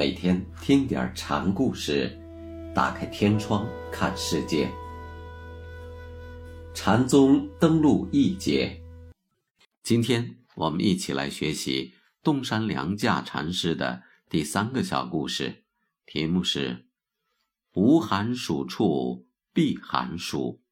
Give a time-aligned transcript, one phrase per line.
[0.00, 2.18] 每天听点禅故事，
[2.74, 4.66] 打开天窗看世界。
[6.72, 8.80] 禅宗登陆一节，
[9.82, 11.92] 今天我们一起来学习
[12.22, 15.64] 洞山良价禅师的第三个小故事，
[16.06, 16.86] 题目是
[17.76, 20.62] “无寒暑处避寒暑”。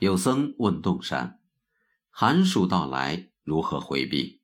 [0.00, 1.40] 有僧问洞山
[2.18, 4.40] ：“寒暑到来，如何回避？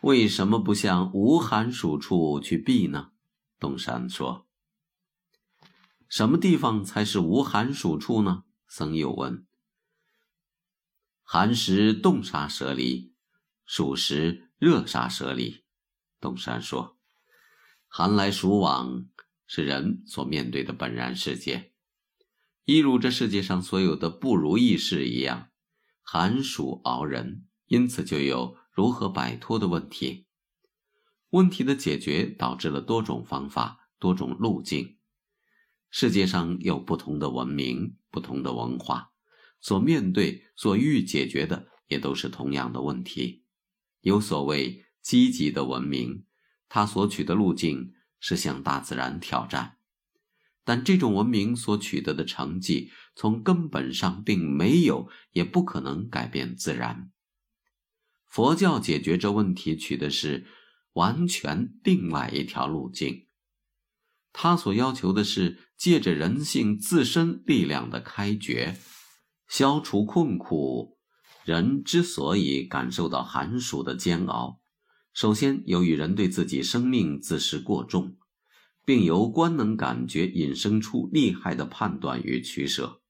[0.00, 3.12] 为什么不向无寒暑处去避呢？”
[3.60, 4.48] 东山说
[6.10, 9.46] ：“什么地方才是无寒暑处呢？”僧又问
[11.22, 13.14] ：“寒时冻杀舍离，
[13.64, 15.62] 暑时热杀舍离。”
[16.18, 16.98] 东山说
[17.86, 19.06] ：“寒来暑往
[19.46, 21.72] 是人所面对的本然世界。”
[22.66, 25.50] 一如这世界上所有的不如意事一样，
[26.10, 30.24] 寒暑熬人，因此就有如何摆脱的问题。
[31.28, 34.96] 问题的解决导致了多种方法、多种路径。
[35.90, 39.10] 世界上有不同的文明、不同的文化，
[39.60, 43.44] 所面对、所欲解决的也都是同样的问题。
[44.00, 46.24] 有所谓积极的文明，
[46.70, 49.74] 它所取的路径是向大自然挑战。
[50.64, 57.10] 但这种文明所取得的成绩，从根本上并没有，也不可能改变自然。
[58.28, 60.46] 佛教解决这问题，取的是
[60.92, 63.26] 完全另外一条路径。
[64.32, 68.78] 他所要求的是借着人性自身力量的开掘，
[69.48, 70.96] 消除困苦。
[71.44, 74.60] 人之所以感受到寒暑的煎熬，
[75.12, 78.16] 首先由于人对自己生命自视过重。
[78.84, 83.02] 并由官能感觉引生出厉害的判断与取舍，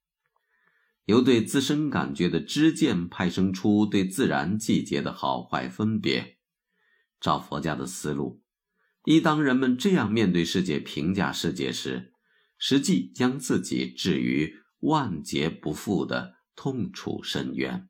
[1.08, 6.36] 由对自身感觉的知见派生出对自然季节的好坏分别。
[7.19, 8.42] 照佛家的思路，
[9.06, 12.12] 一当人们这样面对世界、评价世界时，
[12.58, 17.88] 实际将自己置于万劫不复的痛楚深渊，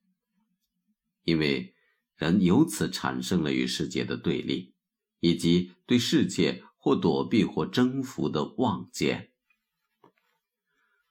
[1.24, 1.74] 因为
[2.14, 4.74] 人由此产生了与世界的对立，
[5.18, 6.62] 以及对世界。
[6.80, 9.32] 或躲避或征服的望见。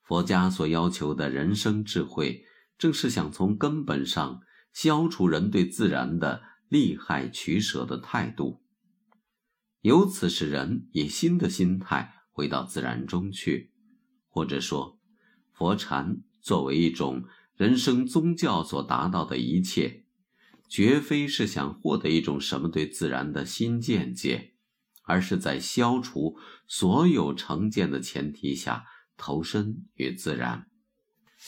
[0.08, 2.46] 佛家所要求的人生智慧，
[2.78, 4.40] 正是想从根本上
[4.72, 8.64] 消除人对自然的利害取舍的态度，
[9.82, 13.74] 由此使人以新的心态回到自然中去。
[14.30, 14.98] 或者说，
[15.52, 17.26] 佛禅作为一种
[17.56, 20.06] 人生宗教所达到的一切，
[20.70, 24.54] 绝非是想获得一种什么对自然的新见解。
[25.10, 26.36] 而是在消除
[26.68, 28.84] 所有成见的前提下
[29.18, 30.68] 投身于自然。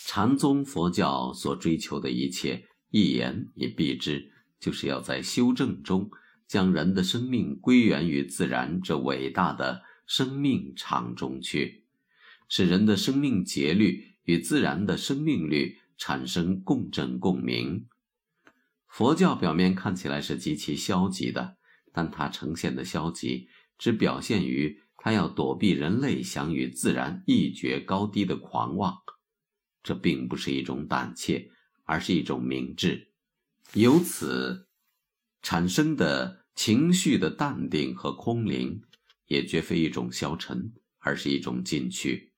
[0.06, 6.10] 禅宗佛教所追求的一切，一言以蔽之，就是要在修正中
[6.48, 11.86] 将人的生命归源于自然这伟大的生命场中去，
[12.48, 17.88] 使人的生命节律与自然的生命律产生共振共鸣。
[18.88, 21.56] 佛教表面看起来是极其消极的。
[21.92, 23.50] 但它呈现的消极，
[23.80, 28.98] 只表现于他要躲避人类想与自然一决高低的狂妄，
[29.82, 31.50] 这并不是一种胆怯，
[31.86, 33.12] 而是一种明智。
[33.74, 34.68] 由此
[35.42, 38.82] 产生的情绪的淡定和空灵，
[39.28, 42.34] 也绝非一种消沉，而是一种进取。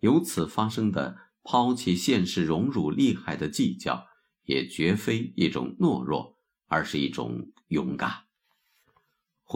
[0.00, 4.06] 由此发生的抛弃现实、荣辱利害的计较，
[4.44, 8.25] 也绝非一种懦弱，而是一种勇敢。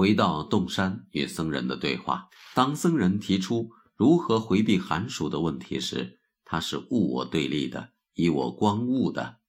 [0.01, 9.41] 回到洞山与僧人的对话，当僧人提出如何回避寒暑的问题时，他是物我对立的，以我观物的。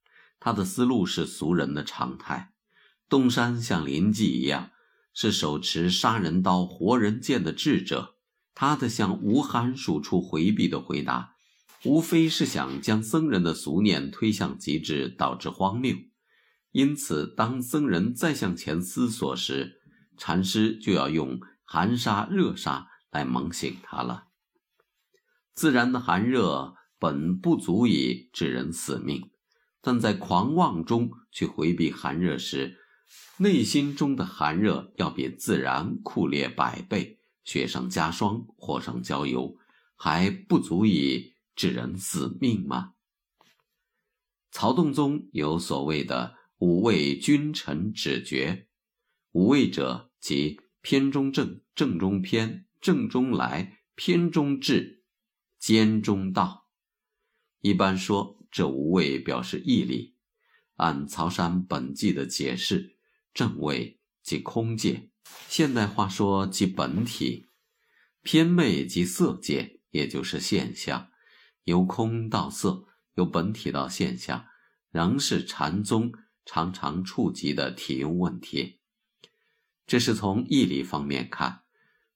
[0.41, 2.51] 他的思路是俗人的常态。
[3.07, 4.71] 洞山像林济一样，
[5.13, 8.15] 是手持杀人刀、活人剑的智者。
[8.53, 11.35] 他的向无寒暑处回避的回答，
[11.85, 15.95] 无非是想将僧人的俗念推向极致，导致荒谬。
[16.73, 19.80] 因此，当僧人再向前思索时，
[20.23, 24.27] 禅师就要用寒沙、热沙来猛醒他了。
[25.55, 29.31] 自然的寒热本不足以致人死命，
[29.81, 32.77] 但在狂妄中去回避寒热时，
[33.37, 39.57] 内心中的寒热要比自然酷烈百倍，雪上加霜，火上浇油，
[39.95, 42.93] 还不足以致人死命吗？
[44.51, 48.67] 曹洞宗有所谓的五味君臣指诀，
[49.31, 50.10] 五味者。
[50.21, 55.03] 即偏中正，正中偏，正中来，偏中至，
[55.57, 56.69] 兼中道。
[57.61, 60.15] 一般说，这五味表示毅力，
[60.75, 62.97] 按曹山本纪的解释，
[63.33, 65.09] 正位即空界，
[65.47, 67.47] 现代话说即本体；
[68.21, 71.09] 偏昧即色界，也就是现象。
[71.63, 74.45] 由空到色，由本体到现象，
[74.91, 76.11] 仍是禅宗
[76.45, 78.80] 常常触及的体用问题。
[79.91, 81.63] 这是从义理方面看，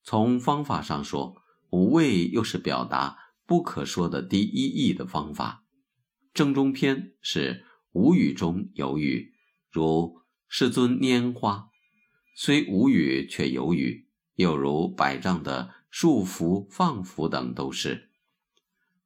[0.02, 5.66] 从方法上说，无畏又是表达不可说的第一义的方法。
[6.34, 9.34] 正中篇是无语中有语，
[9.70, 11.68] 如世尊拈花，
[12.34, 14.06] 虽无语却有语；
[14.36, 18.10] 又如百丈的束缚放符等都是。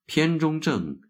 [0.06, 1.02] 篇中正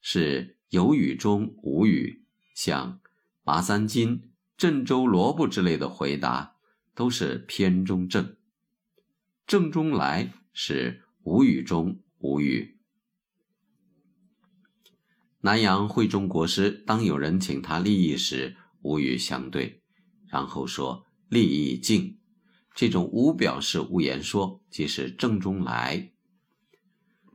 [0.00, 2.24] 是有语中无语，
[2.54, 3.00] 像
[3.42, 6.54] 麻三金、郑州萝卜之类的回答。
[6.98, 8.34] 都是偏中正，
[9.46, 12.80] 正中来是无语中无语。
[15.42, 19.80] 南阳慧中国师当有人请他立意时，无语相对，
[20.26, 22.18] 然后说立意静。
[22.74, 26.10] 这种无表示无言说，即是正中来。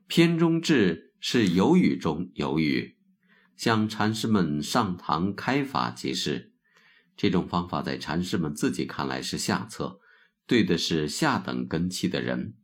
[0.07, 2.98] 偏中至是有语中有语，
[3.56, 6.52] 向禅师们上堂开法即是。
[7.15, 10.00] 这种方法在禅师们自己看来是下策，
[10.48, 12.56] 对的是下等根器的人。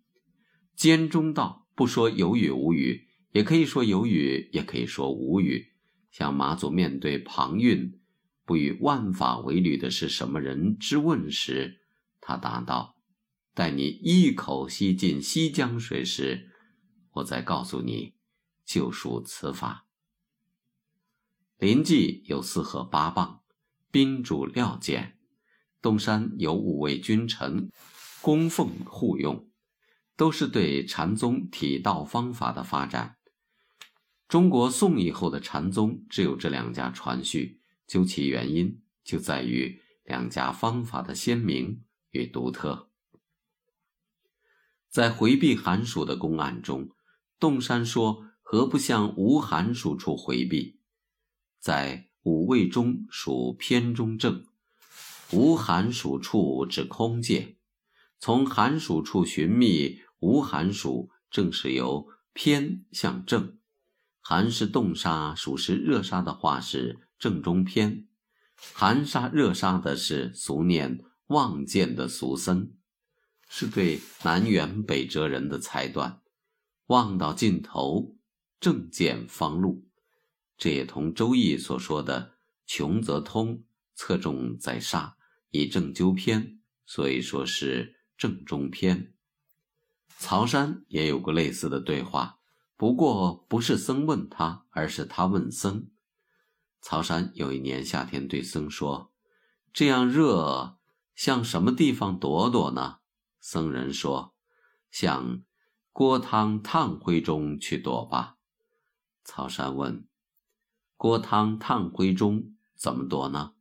[0.76, 5.68] 兼中道不说有语无语，也可以说有语，也可以说无语。
[6.10, 8.00] 像马祖面对庞蕴
[8.44, 11.82] 不与万法为侣的是什么人之问时，
[12.20, 12.96] 他答道
[13.54, 16.50] ：“待你一口吸尽西江水时，
[17.12, 18.16] 我再告诉你，
[18.66, 19.86] 就属此法。”
[21.60, 23.39] 临济有四合八棒。
[23.92, 25.18] 宾主料简，
[25.82, 27.72] 东山有五位君臣，
[28.22, 29.50] 供奉护用，
[30.16, 33.18] 都是对禅宗体道方法的发展。
[34.28, 42.92] 中国宋以后的禅宗只有这两家传续，究其原因，就在于两家方法的鲜明与独特。
[44.88, 46.90] 在回避寒暑的公案中，
[47.40, 50.80] 洞山说：“何不向无寒暑处回避？”
[51.60, 52.09] 在。
[52.24, 54.46] 五味中属偏中正，
[55.32, 57.58] 无寒暑处之空界，
[58.20, 63.58] 从寒暑处寻觅无寒暑，正是由偏向正。
[64.22, 68.08] 寒是冻杀，暑是热杀的话是正中偏，
[68.74, 72.74] 寒沙热杀的是俗念望见的俗僧，
[73.48, 76.22] 是对南辕北辙人的裁断。
[76.88, 78.16] 望到尽头，
[78.60, 79.89] 正见方路。
[80.60, 82.34] 这也同《周易》所说的
[82.68, 83.64] “穷则通，
[83.96, 85.16] 侧重在杀，
[85.52, 89.14] 以正纠偏”，所以说是正中偏。
[90.18, 92.40] 曹山也有过类似的对话，
[92.76, 95.88] 不过不是僧问他，而是他问僧。
[96.82, 99.14] 曹山有一年夏天对僧说
[99.72, 100.78] ：“这样热，
[101.16, 102.98] 向什么地方躲躲呢？”
[103.40, 104.36] 僧人说
[104.92, 105.42] ：“向
[105.94, 108.36] 锅汤炭灰中去躲吧。”
[109.24, 110.09] 曹山问。
[111.00, 113.54] 锅汤炭灰中怎么躲呢？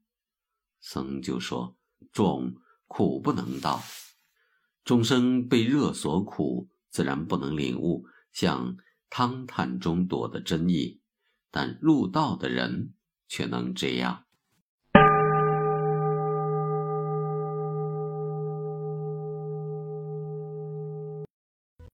[0.81, 1.77] 僧就说
[2.11, 2.57] ：“众
[2.89, 3.81] 苦不能道，
[4.85, 8.77] 众生被热所苦，自然不能领悟向
[9.09, 11.01] 汤炭中躲的真意。
[11.53, 12.95] 但入道的人
[13.29, 14.25] 却能这样。”